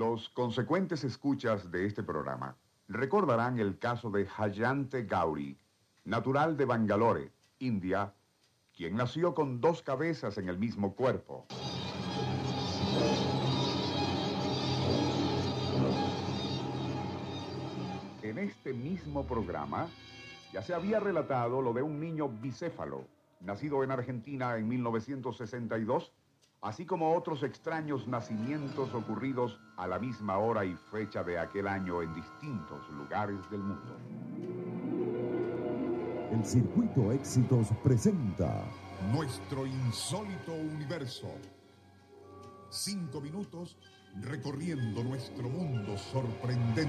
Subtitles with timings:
[0.00, 2.56] Los consecuentes escuchas de este programa
[2.88, 5.58] recordarán el caso de Hayante Gauri,
[6.06, 8.14] natural de Bangalore, India,
[8.74, 11.44] quien nació con dos cabezas en el mismo cuerpo.
[18.22, 19.86] En este mismo programa
[20.50, 23.04] ya se había relatado lo de un niño bicéfalo,
[23.40, 26.10] nacido en Argentina en 1962,
[26.62, 32.02] así como otros extraños nacimientos ocurridos a la misma hora y fecha de aquel año
[32.02, 33.96] en distintos lugares del mundo.
[36.32, 38.64] El Circuito Éxitos presenta
[39.12, 41.28] Nuestro insólito universo.
[42.68, 43.76] Cinco minutos
[44.20, 46.86] recorriendo nuestro mundo sorprendente.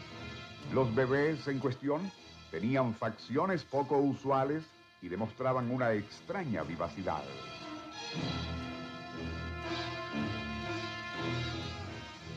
[0.73, 2.11] Los bebés en cuestión
[2.51, 4.63] tenían facciones poco usuales
[5.01, 7.23] y demostraban una extraña vivacidad.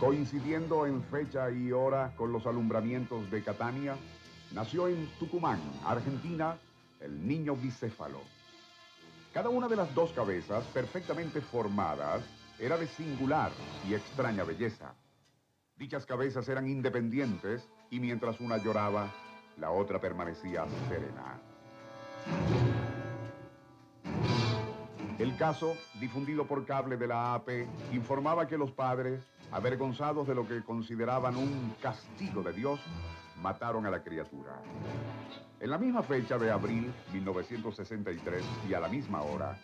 [0.02, 3.94] Coincidiendo en fecha y hora con los alumbramientos de Catania,
[4.52, 6.58] nació en Tucumán, Argentina,
[6.98, 8.18] el niño bicéfalo.
[9.32, 12.24] Cada una de las dos cabezas, perfectamente formadas,
[12.58, 13.52] era de singular
[13.88, 14.92] y extraña belleza.
[15.76, 19.08] Dichas cabezas eran independientes y mientras una lloraba,
[19.56, 21.40] la otra permanecía serena.
[25.20, 30.46] El caso, difundido por cable de la AP, informaba que los padres, avergonzados de lo
[30.46, 32.80] que consideraban un castigo de Dios,
[33.40, 34.60] mataron a la criatura.
[35.60, 39.58] En la misma fecha de abril 1963 y a la misma hora,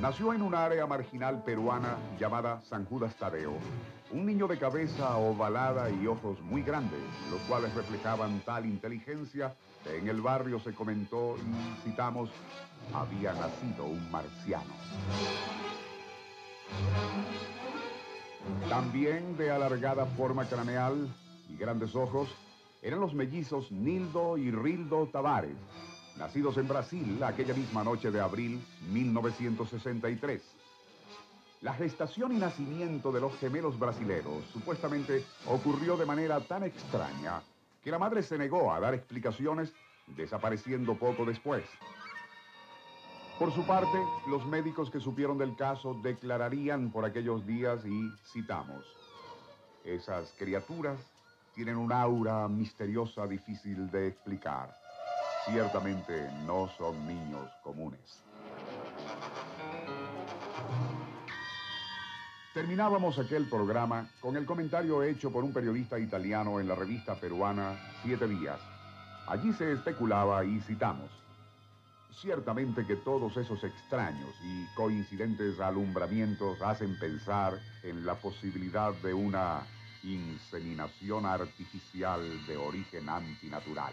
[0.00, 3.54] nació en un área marginal peruana llamada San Judas Tadeo,
[4.12, 7.00] un niño de cabeza ovalada y ojos muy grandes,
[7.30, 12.30] los cuales reflejaban tal inteligencia que en el barrio se comentó y citamos,
[12.92, 14.74] había nacido un marciano.
[18.68, 21.08] También de alargada forma craneal
[21.48, 22.28] y grandes ojos,
[22.82, 25.56] eran los mellizos Nildo y Rildo Tavares,
[26.18, 30.42] nacidos en Brasil aquella misma noche de abril 1963.
[31.62, 37.42] La gestación y nacimiento de los gemelos brasileros supuestamente ocurrió de manera tan extraña
[37.82, 39.72] que la madre se negó a dar explicaciones,
[40.08, 41.64] desapareciendo poco después.
[43.38, 48.84] Por su parte, los médicos que supieron del caso declararían por aquellos días y citamos,
[49.84, 51.00] esas criaturas
[51.52, 54.74] tienen un aura misteriosa difícil de explicar.
[55.46, 58.22] Ciertamente no son niños comunes.
[62.54, 67.76] Terminábamos aquel programa con el comentario hecho por un periodista italiano en la revista peruana
[68.02, 68.60] Siete Días.
[69.26, 71.23] Allí se especulaba y citamos.
[72.20, 79.66] Ciertamente que todos esos extraños y coincidentes alumbramientos hacen pensar en la posibilidad de una
[80.02, 83.92] inseminación artificial de origen antinatural.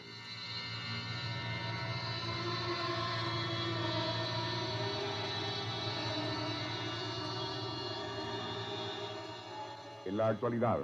[10.05, 10.79] En la actualidad,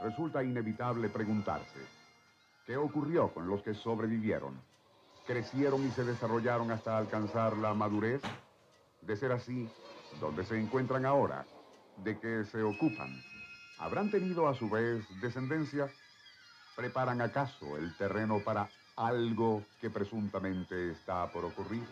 [0.00, 1.80] resulta inevitable preguntarse,
[2.66, 4.54] ¿qué ocurrió con los que sobrevivieron?
[5.30, 8.20] ¿Crecieron y se desarrollaron hasta alcanzar la madurez?
[9.00, 9.70] De ser así,
[10.18, 11.46] ¿dónde se encuentran ahora?
[11.98, 13.22] ¿De qué se ocupan?
[13.78, 15.88] ¿Habrán tenido a su vez descendencia?
[16.76, 21.86] ¿Preparan acaso el terreno para algo que presuntamente está por ocurrir?